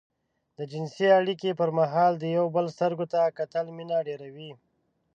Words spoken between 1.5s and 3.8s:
پر مهال د يو بل سترګو ته کتل